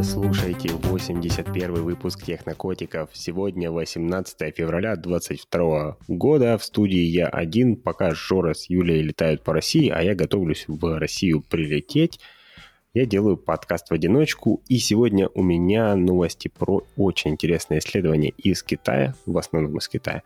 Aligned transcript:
Вы 0.00 0.04
слушаете 0.04 0.70
81 0.70 1.74
выпуск 1.74 2.24
Технокотиков. 2.24 3.10
Сегодня 3.12 3.70
18 3.70 4.56
февраля 4.56 4.96
2022 4.96 5.98
года. 6.08 6.56
В 6.56 6.64
студии 6.64 7.02
я 7.02 7.26
один, 7.26 7.76
пока 7.76 8.14
Жора 8.14 8.54
с 8.54 8.70
Юлей 8.70 9.02
летают 9.02 9.44
по 9.44 9.52
России, 9.52 9.90
а 9.90 10.02
я 10.02 10.14
готовлюсь 10.14 10.64
в 10.68 10.98
Россию 10.98 11.42
прилететь. 11.42 12.18
Я 12.94 13.04
делаю 13.04 13.36
подкаст 13.36 13.90
в 13.90 13.92
одиночку, 13.92 14.62
и 14.68 14.78
сегодня 14.78 15.28
у 15.34 15.42
меня 15.42 15.94
новости 15.96 16.48
про 16.48 16.82
очень 16.96 17.32
интересное 17.32 17.80
исследование 17.80 18.32
из 18.38 18.62
Китая, 18.62 19.14
в 19.26 19.36
основном 19.36 19.76
из 19.76 19.86
Китая. 19.86 20.22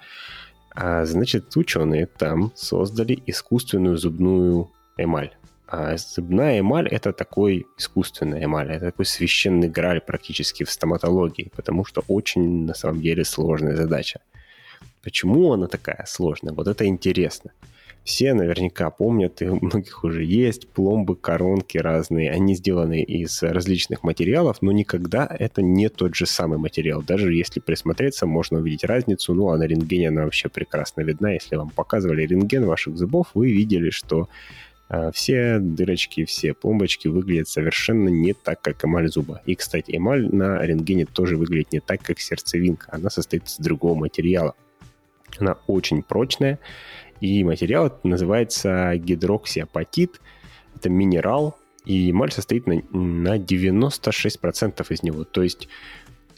А, 0.70 1.04
значит, 1.04 1.56
ученые 1.56 2.06
там 2.06 2.52
создали 2.54 3.20
искусственную 3.26 3.96
зубную 3.96 4.70
эмаль. 4.96 5.32
А 5.66 5.96
зубная 5.96 6.60
эмаль– 6.60 6.88
это 6.90 7.12
такой 7.12 7.66
искусственная 7.78 8.44
эмаль, 8.44 8.70
это 8.70 8.86
такой 8.86 9.06
священный 9.06 9.68
граль 9.68 10.00
практически 10.00 10.62
в 10.64 10.70
стоматологии, 10.70 11.50
потому 11.56 11.84
что 11.84 12.04
очень, 12.06 12.66
на 12.66 12.74
самом 12.74 13.00
деле, 13.00 13.24
сложная 13.24 13.76
задача. 13.76 14.20
Почему 15.02 15.52
она 15.52 15.66
такая 15.66 16.04
сложная? 16.06 16.52
Вот 16.52 16.68
это 16.68 16.86
интересно. 16.86 17.52
Все 18.04 18.34
наверняка 18.34 18.90
помнят, 18.90 19.40
и 19.40 19.46
у 19.46 19.58
многих 19.64 20.04
уже 20.04 20.24
есть 20.24 20.68
пломбы, 20.68 21.16
коронки 21.16 21.78
разные. 21.78 22.30
Они 22.30 22.54
сделаны 22.54 23.02
из 23.02 23.42
различных 23.42 24.02
материалов, 24.02 24.58
но 24.60 24.72
никогда 24.72 25.26
это 25.26 25.62
не 25.62 25.88
тот 25.88 26.14
же 26.14 26.26
самый 26.26 26.58
материал. 26.58 27.02
Даже 27.02 27.32
если 27.32 27.60
присмотреться, 27.60 28.26
можно 28.26 28.58
увидеть 28.58 28.84
разницу. 28.84 29.32
Ну, 29.32 29.48
а 29.48 29.56
на 29.56 29.62
рентгене 29.62 30.08
она 30.08 30.24
вообще 30.24 30.50
прекрасно 30.50 31.00
видна. 31.00 31.32
Если 31.32 31.56
вам 31.56 31.70
показывали 31.70 32.26
рентген 32.26 32.66
ваших 32.66 32.98
зубов, 32.98 33.28
вы 33.32 33.50
видели, 33.50 33.88
что 33.88 34.28
все 35.12 35.58
дырочки, 35.58 36.24
все 36.24 36.54
пломбочки 36.54 37.08
выглядят 37.08 37.48
совершенно 37.48 38.08
не 38.08 38.32
так, 38.32 38.60
как 38.60 38.84
эмаль 38.84 39.08
зуба. 39.08 39.40
И, 39.46 39.54
кстати, 39.54 39.96
эмаль 39.96 40.28
на 40.34 40.60
рентгене 40.64 41.06
тоже 41.06 41.36
выглядит 41.36 41.72
не 41.72 41.80
так, 41.80 42.02
как 42.02 42.20
сердцевинка. 42.20 42.88
Она 42.92 43.10
состоит 43.10 43.46
из 43.46 43.56
другого 43.58 43.94
материала. 43.94 44.54
Она 45.38 45.56
очень 45.66 46.02
прочная, 46.02 46.58
и 47.20 47.42
материал 47.44 47.98
называется 48.02 48.94
гидроксиапатит. 48.96 50.20
Это 50.76 50.90
минерал, 50.90 51.56
и 51.84 52.10
эмаль 52.10 52.32
состоит 52.32 52.66
на, 52.66 52.82
на 52.92 53.38
96% 53.38 54.86
из 54.90 55.02
него. 55.02 55.24
То 55.24 55.42
есть 55.42 55.68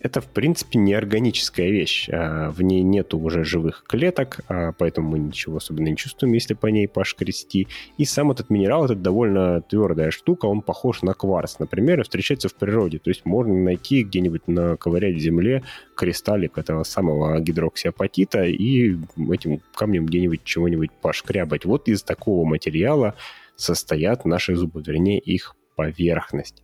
это, 0.01 0.21
в 0.21 0.27
принципе, 0.27 0.79
неорганическая 0.79 1.69
вещь. 1.71 2.09
А, 2.11 2.51
в 2.51 2.63
ней 2.63 2.83
нету 2.83 3.19
уже 3.19 3.45
живых 3.45 3.85
клеток, 3.87 4.41
а, 4.49 4.73
поэтому 4.73 5.11
мы 5.11 5.19
ничего 5.19 5.57
особенно 5.57 5.89
не 5.89 5.97
чувствуем, 5.97 6.35
если 6.35 6.55
по 6.55 6.67
ней 6.67 6.87
пошкрести. 6.89 7.69
И 7.97 8.05
сам 8.05 8.31
этот 8.31 8.51
минерал, 8.51 8.85
это 8.85 8.95
довольно 8.95 9.63
твердая 9.63 10.11
штука, 10.11 10.47
он 10.47 10.63
похож 10.63 11.03
на 11.03 11.15
кварц, 11.15 11.59
например, 11.59 12.01
и 12.01 12.03
встречается 12.03 12.49
в 12.49 12.55
природе. 12.55 12.99
То 12.99 13.11
есть 13.11 13.25
можно 13.25 13.55
найти 13.55 14.03
где-нибудь 14.03 14.49
наковырять 14.49 15.17
в 15.17 15.21
земле 15.21 15.63
кристаллик 15.95 16.59
этого 16.59 16.85
самого 16.85 17.41
гидроксиапатита 17.41 18.45
и 18.45 18.97
этим 19.31 19.61
камнем 19.75 20.07
где-нибудь 20.07 20.45
чего-нибудь 20.45 20.91
пошкрябать. 21.01 21.65
Вот 21.65 21.89
из 21.89 22.03
такого 22.03 22.47
материала 22.47 23.15
состоят 23.57 24.25
наши 24.25 24.55
зубы, 24.55 24.83
вернее, 24.87 25.19
их 25.19 25.57
поверхность. 25.75 26.63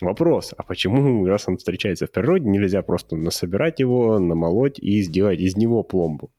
Вопрос, 0.00 0.54
а 0.56 0.62
почему, 0.62 1.24
раз 1.26 1.44
он 1.46 1.56
встречается 1.56 2.06
в 2.06 2.10
природе, 2.10 2.48
нельзя 2.48 2.82
просто 2.82 3.16
насобирать 3.16 3.80
его, 3.80 4.18
намолоть 4.18 4.78
и 4.78 5.02
сделать 5.02 5.40
из 5.40 5.56
него 5.56 5.82
пломбу? 5.82 6.30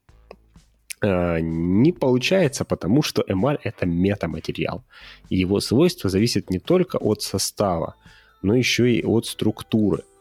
А, 1.02 1.39
не 1.39 1.92
получается, 1.92 2.66
потому 2.66 3.02
что 3.02 3.23
эмаль– 3.28 3.59
это 3.64 3.86
метаматериал. 3.86 4.84
И 5.30 5.38
его 5.38 5.59
свойства 5.62 6.09
зависят 6.09 6.50
не 6.50 6.59
только 6.59 6.97
от 6.97 7.22
состава, 7.22 7.95
но 8.42 8.56
еще 8.56 8.92
и 8.92 9.03
от 9.03 9.25
структуры– 9.25 10.03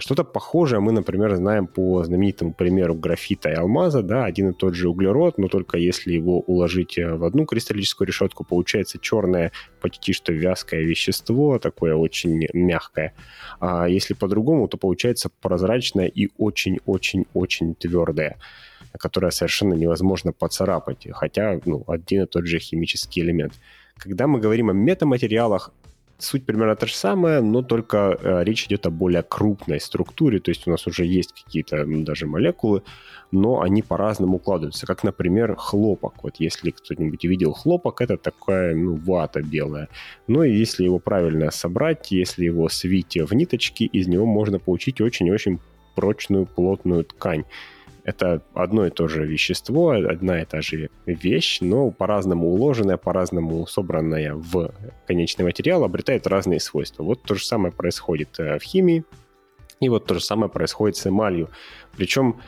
что-то 0.00 0.24
похожее 0.24 0.80
мы, 0.80 0.92
например, 0.92 1.34
знаем 1.36 1.66
по 1.66 2.02
знаменитому 2.04 2.54
примеру 2.54 2.94
графита 2.94 3.50
и 3.50 3.54
алмаза, 3.54 4.02
да, 4.02 4.24
один 4.24 4.50
и 4.50 4.52
тот 4.54 4.74
же 4.74 4.88
углерод, 4.88 5.36
но 5.36 5.48
только 5.48 5.76
если 5.76 6.12
его 6.12 6.40
уложить 6.40 6.96
э, 6.96 7.14
в 7.14 7.24
одну 7.24 7.44
кристаллическую 7.44 8.08
решетку, 8.08 8.44
получается 8.44 8.98
черное, 8.98 9.52
почти 9.82 10.14
что 10.14 10.32
вязкое 10.32 10.80
вещество, 10.80 11.58
такое 11.58 11.94
очень 11.94 12.46
мягкое. 12.54 13.12
А 13.60 13.86
если 13.86 14.14
по-другому, 14.14 14.68
то 14.68 14.78
получается 14.78 15.30
прозрачное 15.42 16.06
и 16.06 16.30
очень-очень-очень 16.38 17.74
твердое 17.74 18.38
которое 18.96 19.32
совершенно 19.32 19.74
невозможно 19.74 20.32
поцарапать, 20.32 21.08
хотя 21.10 21.58
ну, 21.64 21.82
один 21.88 22.22
и 22.22 22.26
тот 22.26 22.46
же 22.46 22.60
химический 22.60 23.22
элемент. 23.22 23.52
Когда 23.96 24.28
мы 24.28 24.38
говорим 24.38 24.70
о 24.70 24.72
метаматериалах, 24.72 25.72
суть 26.18 26.46
примерно 26.46 26.76
та 26.76 26.86
же 26.86 26.94
самая, 26.94 27.40
но 27.40 27.62
только 27.62 28.18
э, 28.20 28.44
речь 28.44 28.66
идет 28.66 28.86
о 28.86 28.90
более 28.90 29.22
крупной 29.22 29.80
структуре, 29.80 30.40
то 30.40 30.50
есть 30.50 30.66
у 30.66 30.70
нас 30.70 30.86
уже 30.86 31.04
есть 31.04 31.32
какие-то 31.32 31.84
даже 31.86 32.26
молекулы, 32.26 32.82
но 33.32 33.60
они 33.60 33.82
по-разному 33.82 34.36
укладываются, 34.36 34.86
как, 34.86 35.04
например, 35.04 35.56
хлопок. 35.56 36.22
Вот 36.22 36.36
если 36.38 36.70
кто-нибудь 36.70 37.24
видел 37.24 37.52
хлопок, 37.52 38.00
это 38.00 38.16
такая, 38.16 38.74
ну, 38.74 38.94
вата 38.94 39.42
белая. 39.42 39.88
Но 40.26 40.44
если 40.44 40.84
его 40.84 40.98
правильно 40.98 41.50
собрать, 41.50 42.12
если 42.12 42.44
его 42.44 42.68
свить 42.68 43.16
в 43.16 43.34
ниточки, 43.34 43.84
из 43.84 44.06
него 44.06 44.26
можно 44.26 44.58
получить 44.58 45.00
очень-очень 45.00 45.58
прочную, 45.94 46.46
плотную 46.46 47.04
ткань 47.04 47.44
это 48.04 48.42
одно 48.52 48.86
и 48.86 48.90
то 48.90 49.08
же 49.08 49.26
вещество, 49.26 49.90
одна 49.90 50.42
и 50.42 50.44
та 50.44 50.60
же 50.60 50.90
вещь, 51.06 51.58
но 51.62 51.90
по-разному 51.90 52.48
уложенная, 52.48 52.98
по-разному 52.98 53.66
собранная 53.66 54.34
в 54.34 54.72
конечный 55.06 55.44
материал 55.44 55.84
обретает 55.84 56.26
разные 56.26 56.60
свойства. 56.60 57.02
Вот 57.02 57.22
то 57.22 57.34
же 57.34 57.44
самое 57.44 57.72
происходит 57.72 58.38
э, 58.38 58.58
в 58.58 58.62
химии, 58.62 59.04
и 59.80 59.88
вот 59.88 60.04
то 60.04 60.14
же 60.14 60.20
самое 60.20 60.50
происходит 60.50 60.96
с 60.96 61.06
эмалью. 61.06 61.48
Причем 61.96 62.40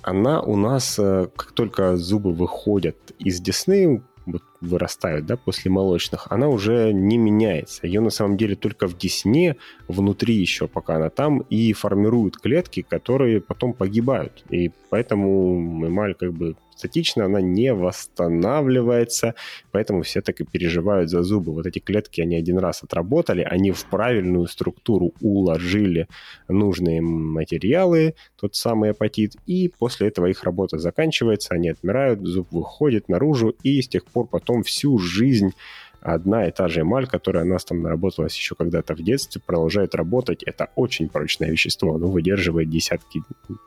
она 0.00 0.40
у 0.40 0.56
нас, 0.56 0.98
э, 0.98 1.28
как 1.36 1.52
только 1.52 1.96
зубы 1.96 2.32
выходят 2.32 2.96
из 3.18 3.38
десны, 3.40 4.02
вот 4.26 4.42
вырастают, 4.60 5.26
да, 5.26 5.36
после 5.36 5.70
молочных, 5.70 6.26
она 6.30 6.48
уже 6.48 6.92
не 6.92 7.18
меняется. 7.18 7.86
Ее 7.86 8.00
на 8.00 8.10
самом 8.10 8.36
деле 8.36 8.54
только 8.54 8.86
в 8.86 8.96
десне, 8.96 9.56
внутри 9.88 10.34
еще, 10.34 10.68
пока 10.68 10.96
она 10.96 11.10
там, 11.10 11.40
и 11.50 11.72
формируют 11.72 12.38
клетки, 12.38 12.82
которые 12.82 13.40
потом 13.40 13.72
погибают. 13.72 14.44
И 14.50 14.70
поэтому 14.90 15.86
эмаль 15.86 16.14
как 16.14 16.32
бы 16.32 16.56
статично, 16.82 17.26
она 17.26 17.40
не 17.40 17.72
восстанавливается, 17.72 19.34
поэтому 19.70 20.02
все 20.02 20.20
так 20.20 20.40
и 20.40 20.44
переживают 20.44 21.10
за 21.10 21.22
зубы. 21.22 21.52
Вот 21.52 21.66
эти 21.66 21.78
клетки, 21.78 22.20
они 22.20 22.34
один 22.34 22.58
раз 22.58 22.82
отработали, 22.82 23.42
они 23.42 23.70
в 23.70 23.84
правильную 23.84 24.48
структуру 24.48 25.12
уложили 25.20 26.08
нужные 26.48 27.00
материалы, 27.00 28.14
тот 28.40 28.56
самый 28.56 28.90
апатит, 28.90 29.36
и 29.46 29.72
после 29.78 30.08
этого 30.08 30.26
их 30.26 30.42
работа 30.42 30.78
заканчивается, 30.78 31.54
они 31.54 31.68
отмирают, 31.68 32.26
зуб 32.26 32.48
выходит 32.50 33.08
наружу, 33.08 33.54
и 33.62 33.80
с 33.80 33.88
тех 33.88 34.04
пор 34.04 34.26
потом 34.26 34.64
всю 34.64 34.98
жизнь 34.98 35.52
одна 36.00 36.48
и 36.48 36.50
та 36.50 36.68
же 36.68 36.80
эмаль, 36.80 37.06
которая 37.06 37.44
у 37.44 37.46
нас 37.48 37.64
там 37.64 37.80
наработалась 37.80 38.36
еще 38.36 38.54
когда-то 38.56 38.94
в 38.94 39.02
детстве, 39.02 39.40
продолжает 39.44 39.94
работать. 39.94 40.42
Это 40.42 40.70
очень 40.74 41.08
прочное 41.08 41.50
вещество, 41.50 41.94
оно 41.94 42.08
выдерживает 42.08 42.68
десятки, 42.68 43.22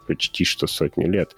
почти 0.06 0.44
что 0.44 0.68
сотни 0.68 1.06
лет. 1.06 1.36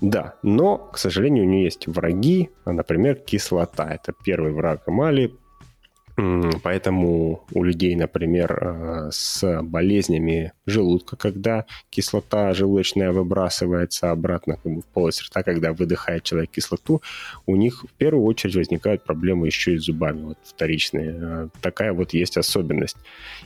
Да, 0.00 0.34
но, 0.42 0.78
к 0.78 0.98
сожалению, 0.98 1.44
у 1.44 1.48
нее 1.48 1.64
есть 1.64 1.86
враги, 1.88 2.50
например, 2.64 3.16
кислота. 3.16 3.90
Это 3.92 4.12
первый 4.12 4.52
враг 4.52 4.82
эмали, 4.86 5.36
Поэтому 6.64 7.44
у 7.54 7.62
людей, 7.62 7.94
например, 7.94 8.58
э, 8.60 9.10
с 9.12 9.62
болезнями 9.62 10.52
желудка, 10.66 11.16
когда 11.16 11.64
кислота 11.90 12.52
желудочная 12.54 13.12
выбрасывается 13.12 14.10
обратно 14.10 14.58
в 14.64 14.82
полость 14.92 15.22
рта, 15.22 15.44
когда 15.44 15.72
выдыхает 15.72 16.24
человек 16.24 16.50
кислоту, 16.50 17.02
у 17.46 17.54
них 17.54 17.84
в 17.84 17.92
первую 17.92 18.24
очередь 18.24 18.56
возникают 18.56 19.04
проблемы 19.04 19.46
еще 19.46 19.74
и 19.74 19.78
с 19.78 19.84
зубами, 19.84 20.22
вот 20.22 20.38
вторичные. 20.42 21.14
Э, 21.20 21.48
такая 21.60 21.92
вот 21.92 22.12
есть 22.14 22.36
особенность. 22.36 22.96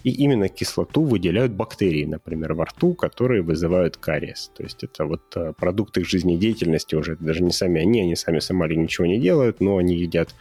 И 0.02 0.10
именно 0.10 0.48
кислоту 0.48 1.02
выделяют 1.02 1.52
бактерии, 1.52 2.06
например, 2.06 2.54
во 2.54 2.64
рту, 2.64 2.94
которые 2.94 3.42
вызывают 3.42 3.98
кариес. 3.98 4.50
То 4.56 4.62
есть 4.62 4.82
это 4.82 5.04
вот 5.04 5.22
э, 5.36 5.52
продукт 5.58 5.98
их 5.98 6.08
жизнедеятельности 6.08 6.94
уже, 6.94 7.16
даже 7.16 7.42
не 7.42 7.52
сами 7.52 7.82
они, 7.82 8.00
они 8.00 8.16
сами 8.16 8.38
сами 8.38 8.74
ничего 8.74 9.06
не 9.06 9.18
делают, 9.18 9.60
но 9.60 9.76
они 9.76 9.94
едят 9.94 10.34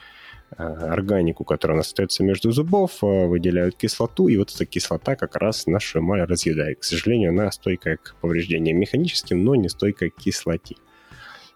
органику, 0.58 1.44
которая 1.44 1.76
у 1.76 1.78
нас 1.78 1.88
остается 1.88 2.24
между 2.24 2.52
зубов, 2.52 3.04
э, 3.04 3.26
выделяют 3.28 3.76
кислоту, 3.76 4.28
и 4.28 4.38
вот 4.38 4.52
эта 4.54 4.66
кислота 4.66 5.16
как 5.16 5.36
раз 5.36 5.66
нашу 5.68 6.00
эмаль 6.00 6.24
разъедает. 6.24 6.80
К 6.80 6.84
сожалению, 6.84 7.30
она 7.30 7.52
стойкая 7.52 7.98
к 7.98 8.16
повреждениям 8.22 8.78
механическим, 8.78 9.44
но 9.44 9.56
не 9.56 9.70
стойкая 9.70 10.10
к 10.10 10.16
кислоте. 10.16 10.76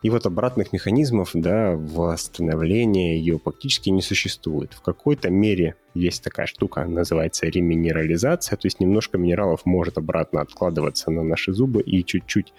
И 0.01 0.09
вот 0.11 0.25
обратных 0.27 0.71
механизмов 0.71 1.31
да, 1.33 1.73
восстановления 1.75 3.17
ее 3.17 3.39
практически 3.39 3.89
не 3.89 4.03
существует. 4.03 4.73
В 4.73 4.81
какой-то 4.81 5.31
мере 5.31 5.75
есть 5.95 6.23
такая 6.23 6.45
штука, 6.45 6.85
называется 6.85 7.47
реминерализация, 7.47 8.55
то 8.55 8.67
есть 8.67 8.79
немножко 8.79 9.17
минералов 9.17 9.65
может 9.65 9.97
обратно 9.97 10.41
откладываться 10.41 11.09
на 11.09 11.23
наши 11.23 11.53
зубы 11.53 11.81
и 11.81 12.05
чуть-чуть 12.05 12.53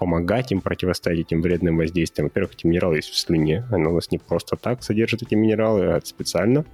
помогать 0.00 0.50
им 0.50 0.62
противостоять 0.62 1.20
этим 1.20 1.42
вредным 1.42 1.76
воздействиям. 1.76 2.28
Во-первых, 2.28 2.54
эти 2.54 2.66
минералы 2.66 2.96
есть 2.96 3.10
в 3.10 3.18
слюне, 3.18 3.66
она 3.70 3.90
у 3.90 3.94
нас 3.94 4.10
не 4.10 4.16
просто 4.16 4.56
так 4.56 4.82
содержит 4.82 5.22
эти 5.22 5.34
минералы, 5.34 5.92
а 5.92 6.00
специально. 6.02 6.64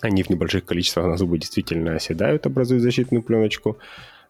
Они 0.00 0.22
в 0.22 0.30
небольших 0.30 0.64
количествах 0.64 1.06
на 1.06 1.18
зубы 1.18 1.38
действительно 1.38 1.94
оседают, 1.94 2.46
образуют 2.46 2.82
защитную 2.82 3.22
пленочку. 3.22 3.76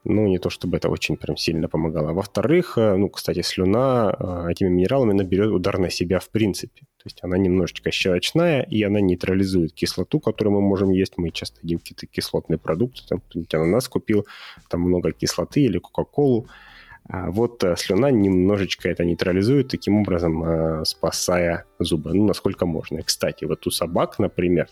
Ну, 0.02 0.26
не 0.26 0.38
то 0.38 0.50
чтобы 0.50 0.76
это 0.76 0.88
очень 0.88 1.16
прям 1.16 1.36
сильно 1.36 1.68
помогало. 1.68 2.12
Во-вторых, 2.12 2.76
э, 2.76 2.96
ну, 2.96 3.08
кстати, 3.08 3.42
слюна 3.42 4.14
э, 4.18 4.50
этими 4.50 4.68
минералами 4.68 5.12
наберет 5.12 5.50
удар 5.52 5.78
на 5.78 5.90
себя 5.90 6.18
в 6.18 6.28
принципе. 6.30 6.80
То 6.80 7.04
есть 7.04 7.18
она 7.22 7.38
немножечко 7.38 7.92
щелочная, 7.92 8.62
и 8.62 8.82
она 8.82 9.00
нейтрализует 9.00 9.72
кислоту, 9.72 10.18
которую 10.18 10.54
мы 10.54 10.60
можем 10.60 10.90
есть. 10.90 11.18
Мы 11.18 11.30
часто 11.30 11.60
едим 11.62 11.78
какие-то 11.78 12.06
кислотные 12.06 12.58
продукты. 12.58 13.02
Там 13.08 13.20
кто-нибудь 13.20 13.54
ананас 13.54 13.88
купил, 13.88 14.26
там 14.68 14.80
много 14.80 15.12
кислоты 15.12 15.60
или 15.60 15.78
кока-колу. 15.78 16.48
А 17.08 17.30
вот 17.30 17.62
э, 17.64 17.76
слюна 17.76 18.10
немножечко 18.10 18.88
это 18.88 19.04
нейтрализует, 19.04 19.68
таким 19.68 19.98
образом 19.98 20.84
спасая 20.84 21.64
зубы, 21.78 22.12
ну, 22.14 22.26
насколько 22.26 22.66
можно. 22.66 22.98
И, 22.98 23.02
кстати, 23.02 23.44
вот 23.44 23.66
у 23.66 23.70
собак, 23.70 24.18
например, 24.18 24.68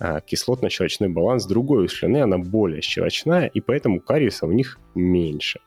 а 0.00 0.20
кислотно-щелочной 0.20 1.08
баланс 1.08 1.46
другой 1.46 1.84
у 1.84 1.88
слюны, 1.88 2.18
она 2.18 2.38
более 2.38 2.82
щелочная, 2.82 3.46
и 3.46 3.60
поэтому 3.60 4.00
кариеса 4.00 4.46
у 4.46 4.52
них 4.52 4.78
меньше. 4.94 5.60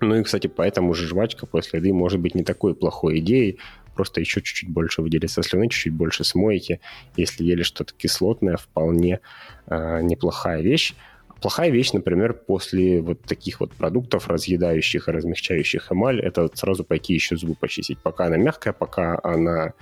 Ну 0.00 0.16
и, 0.16 0.22
кстати, 0.24 0.48
поэтому 0.48 0.94
же 0.94 1.06
жвачка 1.06 1.46
после 1.46 1.78
еды 1.78 1.92
может 1.92 2.20
быть 2.20 2.34
не 2.34 2.42
такой 2.42 2.74
плохой 2.74 3.20
идеей, 3.20 3.58
просто 3.94 4.20
еще 4.20 4.42
чуть-чуть 4.42 4.68
больше 4.68 5.00
выделится 5.00 5.42
слюны, 5.42 5.68
чуть-чуть 5.68 5.92
больше 5.92 6.24
смоете. 6.24 6.80
Если 7.16 7.44
ели 7.44 7.62
что-то 7.62 7.94
кислотное, 7.94 8.56
вполне 8.56 9.20
э, 9.66 10.02
неплохая 10.02 10.60
вещь. 10.60 10.94
Плохая 11.40 11.70
вещь, 11.70 11.92
например, 11.92 12.32
после 12.32 13.00
вот 13.02 13.20
таких 13.22 13.60
вот 13.60 13.72
продуктов, 13.74 14.28
разъедающих 14.28 15.08
и 15.08 15.12
размягчающих 15.12 15.92
эмаль, 15.92 16.20
это 16.20 16.48
сразу 16.54 16.82
пойти 16.82 17.12
еще 17.14 17.36
зубы 17.36 17.54
почистить. 17.54 17.98
Пока 17.98 18.26
она 18.26 18.36
мягкая, 18.36 18.72
пока 18.72 19.20
она 19.22 19.74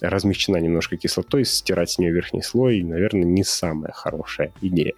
размягчена 0.00 0.56
немножко 0.56 0.96
кислотой, 0.96 1.44
стирать 1.44 1.90
с 1.90 1.98
нее 1.98 2.12
верхний 2.12 2.42
слой, 2.42 2.82
наверное, 2.82 3.24
не 3.24 3.44
самая 3.44 3.92
хорошая 3.92 4.52
идея. 4.62 4.94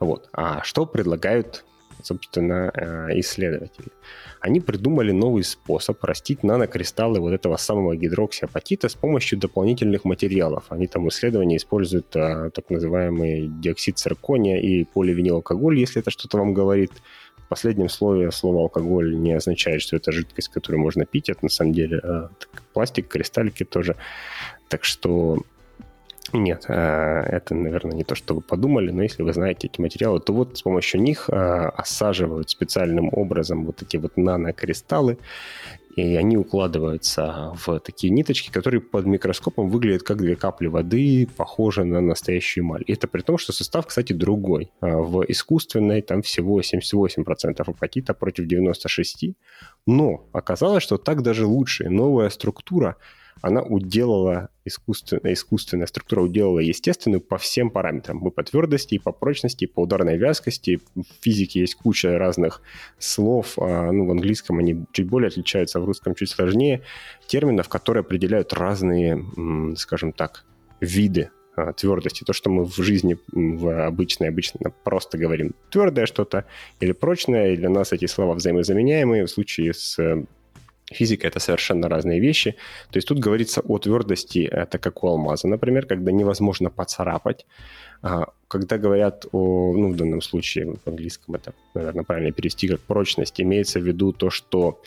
Вот. 0.00 0.28
А 0.32 0.62
что 0.62 0.86
предлагают, 0.86 1.64
собственно, 2.02 2.70
э, 2.74 3.20
исследователи? 3.20 3.88
Они 4.40 4.60
придумали 4.60 5.12
новый 5.12 5.42
способ 5.44 6.02
растить 6.04 6.42
нанокристаллы 6.42 7.20
вот 7.20 7.32
этого 7.32 7.56
самого 7.56 7.96
гидроксиапатита 7.96 8.88
с 8.88 8.94
помощью 8.94 9.38
дополнительных 9.38 10.04
материалов. 10.04 10.64
Они 10.68 10.86
там 10.86 11.04
в 11.04 11.08
исследовании 11.08 11.56
используют 11.56 12.14
а, 12.14 12.50
так 12.50 12.70
называемый 12.70 13.48
диоксид 13.48 13.98
циркония 13.98 14.58
и 14.58 14.84
поливинилалкоголь, 14.84 15.78
если 15.78 16.00
это 16.00 16.10
что-то 16.10 16.38
вам 16.38 16.54
говорит. 16.54 16.92
В 17.36 17.48
последнем 17.48 17.88
слове 17.88 18.30
слово 18.32 18.62
алкоголь 18.62 19.16
не 19.16 19.32
означает, 19.32 19.80
что 19.82 19.96
это 19.96 20.12
жидкость, 20.12 20.48
которую 20.48 20.80
можно 20.80 21.06
пить. 21.06 21.28
Это 21.28 21.40
на 21.42 21.48
самом 21.48 21.72
деле 21.72 21.98
а, 22.02 22.30
пластик, 22.72 23.08
кристаллики 23.08 23.64
тоже. 23.64 23.96
Так 24.68 24.84
что 24.84 25.38
нет, 26.32 26.64
а, 26.68 27.22
это, 27.22 27.54
наверное, 27.54 27.94
не 27.94 28.04
то, 28.04 28.14
что 28.14 28.34
вы 28.34 28.40
подумали, 28.40 28.90
но 28.90 29.02
если 29.02 29.22
вы 29.22 29.32
знаете 29.32 29.68
эти 29.68 29.80
материалы, 29.80 30.20
то 30.20 30.32
вот 30.32 30.58
с 30.58 30.62
помощью 30.62 31.00
них 31.00 31.28
а, 31.30 31.68
осаживают 31.70 32.50
специальным 32.50 33.10
образом 33.12 33.64
вот 33.64 33.82
эти 33.82 33.96
вот 33.96 34.16
нанокристаллы, 34.16 35.18
и 35.96 36.14
они 36.16 36.36
укладываются 36.36 37.54
в 37.54 37.80
такие 37.80 38.12
ниточки, 38.12 38.50
которые 38.50 38.82
под 38.82 39.06
микроскопом 39.06 39.70
выглядят 39.70 40.02
как 40.02 40.18
две 40.18 40.36
капли 40.36 40.66
воды, 40.66 41.26
похожи 41.36 41.84
на 41.84 42.02
настоящую 42.02 42.64
эмаль. 42.64 42.84
И 42.86 42.92
это 42.92 43.08
при 43.08 43.22
том, 43.22 43.38
что 43.38 43.52
состав, 43.52 43.86
кстати, 43.86 44.12
другой. 44.12 44.70
А, 44.80 44.98
в 44.98 45.22
искусственной 45.22 46.02
там 46.02 46.22
всего 46.22 46.60
78% 46.60 47.62
апатита 47.66 48.14
против 48.14 48.46
96%. 48.46 49.34
Но 49.86 50.28
оказалось, 50.32 50.82
что 50.82 50.98
так 50.98 51.22
даже 51.22 51.46
лучше. 51.46 51.88
Новая 51.88 52.30
структура– 52.30 52.96
она 53.42 53.62
уделала 53.62 54.48
искусственная, 54.64 55.34
искусственная 55.34 55.86
структура 55.86 56.22
уделала 56.22 56.58
естественную 56.58 57.20
по 57.20 57.38
всем 57.38 57.70
параметрам. 57.70 58.26
И 58.26 58.30
по 58.30 58.42
твердости, 58.42 58.94
и 58.94 58.98
по 58.98 59.12
прочности, 59.12 59.64
и 59.64 59.66
по 59.66 59.82
ударной 59.82 60.16
вязкости. 60.16 60.80
В 60.94 61.04
физике 61.20 61.60
есть 61.60 61.76
куча 61.76 62.18
разных 62.18 62.62
слов. 62.98 63.58
А, 63.58 63.92
ну, 63.92 64.06
в 64.06 64.10
английском 64.10 64.58
они 64.58 64.84
чуть 64.92 65.06
более 65.06 65.28
отличаются, 65.28 65.80
в 65.80 65.84
русском 65.84 66.14
чуть 66.14 66.30
сложнее. 66.30 66.82
Терминов, 67.26 67.68
которые 67.68 68.00
определяют 68.00 68.52
разные, 68.52 69.24
скажем 69.76 70.12
так, 70.12 70.44
виды 70.80 71.30
а, 71.56 71.72
твердости. 71.72 72.24
То, 72.24 72.32
что 72.32 72.50
мы 72.50 72.64
в 72.64 72.76
жизни 72.76 73.18
в 73.32 73.86
обычной, 73.86 74.28
обычно 74.28 74.70
просто 74.84 75.18
говорим 75.18 75.54
твердое 75.70 76.06
что-то 76.06 76.46
или 76.80 76.92
прочное, 76.92 77.52
и 77.52 77.56
для 77.56 77.68
нас 77.68 77.92
эти 77.92 78.06
слова 78.06 78.34
взаимозаменяемые. 78.34 79.26
В 79.26 79.30
случае 79.30 79.74
с 79.74 80.26
Физика— 80.92 81.26
это 81.28 81.40
совершенно 81.40 81.88
разные 81.88 82.20
вещи. 82.20 82.56
То 82.90 82.98
есть 82.98 83.08
тут 83.08 83.18
говорится 83.18 83.60
о 83.60 83.78
твердости, 83.78 84.48
это 84.50 84.78
как 84.78 85.02
у 85.02 85.08
алмаза, 85.08 85.48
например, 85.48 85.86
когда 85.86 86.12
невозможно 86.12 86.70
поцарапать. 86.70 87.44
А, 88.02 88.28
когда 88.48 88.78
говорят 88.78 89.26
о, 89.32 89.72
ну, 89.76 89.90
в 89.90 89.96
данном 89.96 90.22
случае 90.22 90.76
в 90.84 90.88
английском 90.88 91.34
это, 91.34 91.54
наверное, 91.74 92.04
правильно 92.04 92.32
перевести 92.32 92.68
как 92.68 92.80
прочность, 92.80 93.40
имеется 93.40 93.80
в 93.80 93.86
виду 93.86 94.12
то, 94.12 94.30
что 94.30 94.80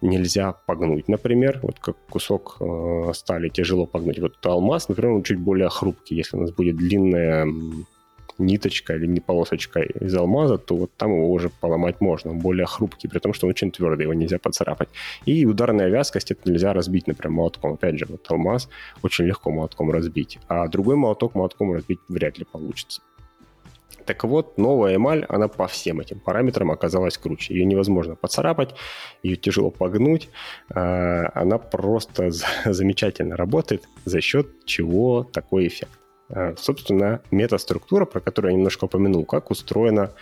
нельзя 0.00 0.52
погнуть, 0.52 1.08
например, 1.08 1.60
вот 1.62 1.78
как 1.78 1.96
кусок 2.08 2.56
э, 2.60 3.12
стали 3.14 3.48
тяжело 3.48 3.86
погнуть. 3.86 4.18
Вот 4.18 4.44
алмаз, 4.46 4.88
например, 4.88 5.12
он 5.12 5.22
чуть 5.22 5.38
более 5.38 5.68
хрупкий. 5.68 6.16
Если 6.16 6.36
у 6.36 6.40
нас 6.40 6.50
будет 6.50 6.76
длинная 6.76 7.46
ниточка 8.38 8.94
или 8.94 9.06
не 9.06 9.20
полосочка 9.20 9.80
из 9.80 10.14
алмаза, 10.14 10.58
то 10.58 10.76
вот 10.76 10.90
там 10.96 11.12
его 11.12 11.30
уже 11.32 11.50
поломать 11.50 12.00
можно. 12.00 12.30
Он 12.30 12.38
более 12.38 12.66
хрупкий, 12.66 13.08
при 13.08 13.18
том, 13.18 13.32
что 13.32 13.46
он 13.46 13.50
очень 13.50 13.70
твердый, 13.70 14.04
его 14.04 14.14
нельзя 14.14 14.38
поцарапать. 14.38 14.88
И 15.26 15.46
ударная 15.46 15.88
вязкость 15.88 16.30
это 16.30 16.50
нельзя 16.50 16.72
разбить, 16.72 17.06
например, 17.06 17.30
молотком. 17.36 17.74
Опять 17.74 17.98
же, 17.98 18.06
вот 18.08 18.30
алмаз 18.30 18.68
очень 19.02 19.24
легко 19.24 19.50
молотком 19.50 19.90
разбить, 19.90 20.38
а 20.48 20.68
другой 20.68 20.96
молоток 20.96 21.34
молотком 21.34 21.72
разбить 21.72 22.00
вряд 22.08 22.38
ли 22.38 22.44
получится. 22.44 23.02
Так 24.04 24.24
вот, 24.24 24.58
новая 24.58 24.96
эмаль, 24.96 25.24
она 25.28 25.48
по 25.48 25.66
всем 25.66 26.00
этим 26.00 26.18
параметрам 26.18 26.70
оказалась 26.70 27.18
круче. 27.18 27.54
Ее 27.54 27.64
невозможно 27.64 28.16
поцарапать, 28.16 28.74
ее 29.22 29.36
тяжело 29.36 29.70
погнуть. 29.70 30.28
А, 30.70 31.30
она 31.34 31.58
просто 31.58 32.30
замечательно 32.64 33.36
работает, 33.36 33.84
за 34.04 34.20
счет 34.20 34.64
чего 34.64 35.24
такой 35.24 35.68
эффект. 35.68 36.01
Э, 36.32 36.54
собственно, 36.56 37.20
метаструктура, 37.30 38.06
про 38.06 38.20
которую 38.20 38.52
я 38.52 38.56
немножко 38.56 38.86
упомянул, 38.86 39.24
как 39.24 39.50
устроена 39.50 40.12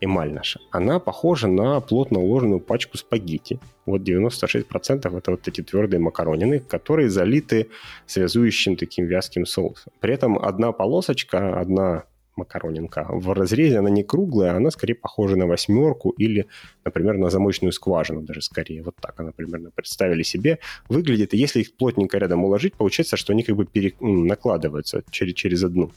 эмаль 0.00 0.32
наша. 0.32 0.60
Она 0.70 1.00
похожа 1.00 1.48
на 1.48 1.80
плотно 1.80 2.20
уложенную 2.20 2.60
пачку 2.60 2.96
спагетти. 2.96 3.58
Вот 3.84 4.02
96% 4.02 5.16
это 5.16 5.30
вот 5.30 5.48
эти 5.48 5.62
твердые 5.62 6.00
макаронины, 6.00 6.60
которые 6.60 7.10
залиты 7.10 7.70
связующим 8.06 8.76
таким 8.76 9.06
вязким 9.06 9.46
соусом. 9.46 9.92
При 10.00 10.14
этом 10.14 10.38
одна 10.38 10.72
полосочка, 10.72 11.58
одна 11.58 12.04
макаронинка. 12.36 13.06
В 13.08 13.32
разрезе 13.32 13.78
она 13.78 13.90
не 13.90 14.04
круглая, 14.04 14.56
она 14.56 14.70
скорее 14.70 14.94
похожа 14.94 15.36
на 15.36 15.46
восьмерку 15.46 16.10
или, 16.10 16.46
например, 16.84 17.18
на 17.18 17.30
замочную 17.30 17.72
скважину 17.72 18.22
даже 18.22 18.42
скорее. 18.42 18.82
Вот 18.82 18.96
так 19.00 19.18
она 19.20 19.32
примерно 19.32 19.70
представили 19.70 20.22
себе. 20.22 20.58
Выглядит, 20.88 21.34
и 21.34 21.38
если 21.38 21.60
их 21.60 21.76
плотненько 21.76 22.18
рядом 22.18 22.44
уложить, 22.44 22.74
получается, 22.74 23.16
что 23.16 23.32
они 23.32 23.42
как 23.42 23.56
бы 23.56 23.66
накладываются 24.00 25.02
через, 25.10 25.34
через 25.34 25.64
одну. 25.64 25.90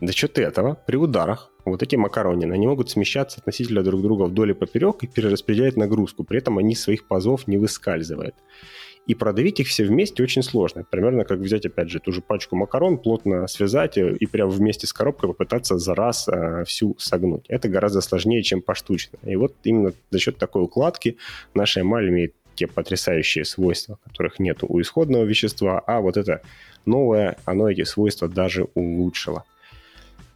За 0.00 0.12
счет 0.12 0.38
этого 0.38 0.74
при 0.86 0.96
ударах 0.96 1.50
вот 1.64 1.82
эти 1.82 1.96
макаронины, 1.96 2.52
они 2.52 2.66
могут 2.66 2.90
смещаться 2.90 3.40
относительно 3.40 3.82
друг 3.82 4.02
друга 4.02 4.24
вдоль 4.24 4.50
и 4.50 4.54
поперек 4.54 5.02
и 5.02 5.06
перераспределять 5.06 5.76
нагрузку. 5.76 6.22
При 6.22 6.38
этом 6.38 6.58
они 6.58 6.74
своих 6.74 7.08
пазов 7.08 7.48
не 7.48 7.56
выскальзывают. 7.56 8.34
И 9.06 9.14
продавить 9.14 9.60
их 9.60 9.68
все 9.68 9.84
вместе 9.84 10.22
очень 10.22 10.42
сложно. 10.42 10.84
Примерно 10.88 11.24
как 11.24 11.38
взять, 11.38 11.64
опять 11.64 11.90
же, 11.90 12.00
ту 12.00 12.12
же 12.12 12.20
пачку 12.20 12.56
макарон, 12.56 12.98
плотно 12.98 13.46
связать 13.46 13.96
и 13.96 14.26
прямо 14.26 14.50
вместе 14.50 14.86
с 14.86 14.92
коробкой 14.92 15.30
попытаться 15.30 15.78
за 15.78 15.94
раз 15.94 16.28
э, 16.28 16.64
всю 16.66 16.96
согнуть. 16.98 17.44
Это 17.48 17.68
гораздо 17.68 18.00
сложнее, 18.00 18.42
чем 18.42 18.62
поштучно. 18.62 19.18
И 19.22 19.36
вот 19.36 19.54
именно 19.62 19.92
за 20.10 20.18
счет 20.18 20.38
такой 20.38 20.64
укладки 20.64 21.18
наша 21.54 21.82
эмаль 21.82 22.08
имеет 22.08 22.34
те 22.56 22.66
потрясающие 22.66 23.44
свойства, 23.44 23.98
которых 24.04 24.40
нет 24.40 24.58
у 24.62 24.80
исходного 24.80 25.24
вещества, 25.24 25.78
а 25.86 26.00
вот 26.00 26.16
это 26.16 26.40
новое, 26.86 27.36
оно 27.44 27.70
эти 27.70 27.84
свойства 27.84 28.28
даже 28.28 28.66
улучшило. 28.74 29.44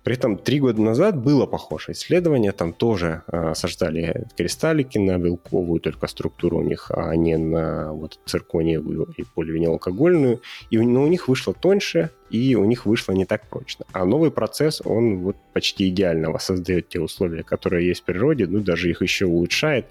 При 0.03 0.15
этом 0.15 0.39
три 0.39 0.61
года 0.61 0.81
назад 0.81 1.17
было 1.17 1.45
похожее 1.47 1.95
исследование, 1.95 2.53
там 2.53 2.73
тоже 2.73 3.23
э, 3.27 3.51
осаждали 3.51 4.27
кристаллики 4.37 4.97
на 4.97 5.19
белковую 5.19 5.81
только 5.81 6.07
структуру 6.07 6.59
у 6.59 6.63
них, 6.63 6.91
а 6.95 7.15
не 7.17 7.37
на 7.37 7.93
вот 7.93 8.19
циркониевую 8.25 9.13
и 9.17 9.25
поливинилалкогольную, 9.35 10.41
и 10.71 10.79
но 10.79 11.03
у 11.03 11.07
них 11.07 11.29
вышло 11.29 11.53
тоньше, 11.53 12.11
и 12.31 12.55
у 12.55 12.65
них 12.65 12.87
вышло 12.87 13.13
не 13.13 13.27
так 13.27 13.47
прочно. 13.49 13.85
А 13.93 14.07
новый 14.07 14.31
процесс, 14.31 14.81
он 14.85 15.19
вот 15.19 15.37
почти 15.53 15.91
идеально 15.91 16.31
воссоздает 16.31 16.89
те 16.89 17.01
условия, 17.01 17.43
которые 17.43 17.87
есть 17.87 18.01
в 18.01 18.05
природе, 18.05 18.47
ну 18.47 18.61
даже 18.61 18.89
их 18.89 19.03
еще 19.03 19.27
улучшает, 19.27 19.87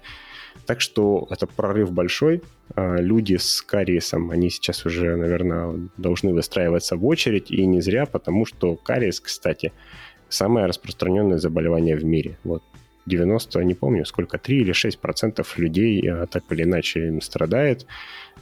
так 0.66 0.80
что 0.80 1.26
это 1.30 1.46
прорыв 1.46 1.92
большой. 1.92 2.42
А, 2.74 2.96
люди 2.96 3.36
с 3.36 3.62
кариесом, 3.62 4.30
они 4.30 4.50
сейчас 4.50 4.86
уже, 4.86 5.16
наверное, 5.16 5.88
должны 5.96 6.32
выстраиваться 6.32 6.96
в 6.96 7.06
очередь, 7.06 7.50
и 7.50 7.66
не 7.66 7.80
зря, 7.80 8.06
потому 8.06 8.46
что 8.46 8.76
кариес, 8.76 9.20
кстати, 9.20 9.72
самое 10.28 10.66
распространенное 10.66 11.38
заболевание 11.38 11.96
в 11.96 12.04
мире. 12.04 12.38
Вот 12.44 12.62
90, 13.06 13.62
не 13.64 13.74
помню, 13.74 14.04
сколько, 14.04 14.38
3 14.38 14.60
или 14.60 14.72
6 14.72 14.98
процентов 14.98 15.58
людей 15.58 16.08
а, 16.08 16.26
так 16.26 16.44
или 16.50 16.62
иначе 16.62 17.08
им 17.08 17.20
страдает. 17.20 17.86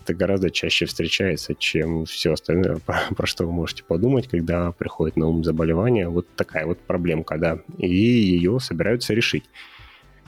Это 0.05 0.15
гораздо 0.15 0.51
чаще 0.51 0.87
встречается, 0.87 1.55
чем 1.55 2.05
все 2.05 2.33
остальное, 2.33 2.77
про, 2.87 3.01
про 3.17 3.27
что 3.27 3.47
вы 3.47 3.53
можете 3.53 3.85
подумать, 3.85 4.29
когда 4.29 4.73
приходит 4.73 5.17
на 5.17 5.27
ум 5.27 5.45
заболевание. 5.45 6.09
Вот 6.09 6.27
такая 6.37 6.67
вот 6.67 6.79
проблемка, 6.79 7.39
да. 7.39 7.61
И 7.79 7.89
ее 7.89 8.61
собираются 8.61 9.15
решить. 9.15 9.45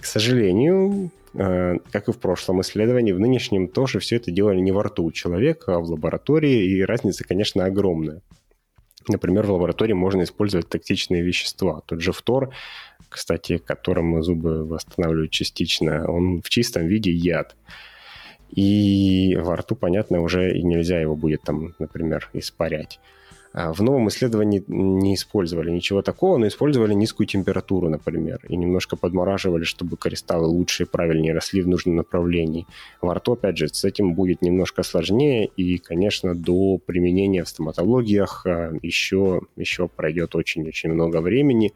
К 0.00 0.06
сожалению, 0.06 1.10
как 1.32 2.08
и 2.08 2.12
в 2.12 2.18
прошлом 2.18 2.60
исследовании, 2.60 3.12
в 3.12 3.20
нынешнем 3.20 3.68
тоже 3.68 3.98
все 4.00 4.16
это 4.16 4.30
делали 4.30 4.60
не 4.60 4.72
во 4.72 4.82
рту 4.82 5.10
человека, 5.12 5.76
а 5.76 5.80
в 5.80 5.90
лаборатории, 5.90 6.64
и 6.64 6.82
разница, 6.82 7.24
конечно, 7.24 7.64
огромная. 7.64 8.22
Например, 9.08 9.46
в 9.46 9.52
лаборатории 9.52 9.94
можно 9.94 10.22
использовать 10.22 10.68
токсичные 10.68 11.22
вещества. 11.22 11.82
Тот 11.86 12.00
же 12.00 12.12
фтор, 12.12 12.52
кстати, 13.08 13.58
которым 13.58 14.22
зубы 14.22 14.66
восстанавливают 14.66 15.30
частично, 15.30 16.10
он 16.10 16.42
в 16.42 16.50
чистом 16.50 16.86
виде 16.86 17.10
яд. 17.10 17.56
И 18.50 19.38
во 19.40 19.56
рту, 19.56 19.76
понятно, 19.76 20.20
уже 20.20 20.58
и 20.58 20.62
нельзя 20.62 21.00
его 21.00 21.16
будет 21.16 21.42
там, 21.42 21.74
например, 21.78 22.28
испарять. 22.32 23.00
А 23.52 23.72
в 23.72 23.82
новом 23.82 24.08
исследовании 24.08 24.62
не 24.68 25.16
использовали 25.16 25.70
ничего 25.70 26.02
такого, 26.02 26.38
но 26.38 26.46
использовали 26.46 26.94
низкую 26.94 27.26
температуру, 27.26 27.88
например, 27.88 28.38
и 28.48 28.56
немножко 28.56 28.96
подмораживали, 28.96 29.64
чтобы 29.64 29.96
кристаллы 29.96 30.46
лучше 30.46 30.84
и 30.84 30.86
правильнее 30.86 31.34
росли 31.34 31.60
в 31.60 31.68
нужном 31.68 31.96
направлении. 31.96 32.66
Во 33.00 33.14
рту, 33.14 33.32
опять 33.32 33.56
же, 33.56 33.68
с 33.68 33.84
этим 33.84 34.14
будет 34.14 34.40
немножко 34.40 34.84
сложнее, 34.84 35.50
и, 35.56 35.78
конечно, 35.78 36.36
до 36.36 36.78
применения 36.78 37.42
в 37.42 37.48
стоматологиях 37.48 38.46
еще, 38.82 39.38
а, 39.38 39.60
еще 39.60 39.88
пройдет 39.88 40.36
очень-очень 40.36 40.92
много 40.92 41.20
времени. 41.20 41.72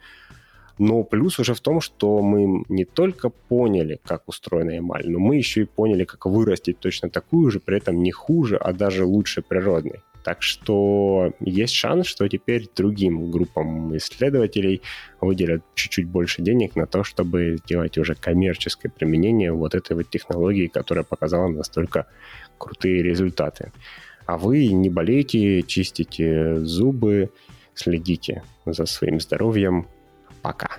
Но 0.78 1.02
плюс 1.02 1.40
уже 1.40 1.54
в 1.54 1.60
том, 1.60 1.80
что 1.80 2.22
мы 2.22 2.64
не 2.68 2.84
только 2.84 3.30
поняли, 3.30 4.00
как 4.04 4.28
устроена 4.28 4.78
эмаль, 4.78 5.08
но 5.08 5.18
мы 5.18 5.36
еще 5.36 5.62
и 5.62 5.66
поняли, 5.66 6.04
как 6.04 6.26
вырастить 6.26 6.78
точно 6.78 7.10
такую 7.10 7.50
же, 7.50 7.58
при 7.58 7.78
этом 7.78 8.00
не 8.00 8.12
хуже, 8.12 8.56
а 8.56 8.72
даже 8.72 9.04
лучше 9.04 9.42
природной. 9.42 10.00
Так 10.24 10.42
что 10.42 11.34
есть 11.38 11.74
шанс, 11.74 12.06
что 12.06 12.26
теперь 12.28 12.66
другим 12.74 13.30
группам 13.30 13.94
исследователей 13.98 14.80
выделят 15.20 15.62
чуть-чуть 15.74 16.06
больше 16.06 16.40
денег 16.40 16.76
на 16.76 16.86
то, 16.86 17.04
чтобы 17.04 17.58
сделать 17.58 17.98
уже 17.98 18.14
коммерческое 18.14 18.90
применение 18.90 19.52
вот 19.52 19.74
этой 19.74 19.94
вот 19.94 20.08
технологии, 20.08 20.66
которая 20.66 21.04
показала 21.04 21.48
настолько 21.48 22.06
крутые 22.56 23.02
результаты. 23.02 23.70
А 24.24 24.38
вы 24.38 24.68
не 24.68 24.88
болейте, 24.88 25.62
чистите 25.62 26.58
зубы, 26.60 27.30
следите 27.74 28.42
за 28.64 28.86
своим 28.86 29.20
здоровьем. 29.20 29.86
Пока. 30.40 30.70